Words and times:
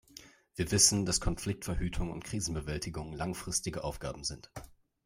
Wir 0.55 0.71
wissen, 0.71 1.05
dass 1.05 1.21
Konfliktverhütung 1.21 2.09
und 2.09 2.23
Krisenbewältigung 2.23 3.13
langfristige 3.13 3.83
Aufgaben 3.83 4.23
sind. 4.23 4.49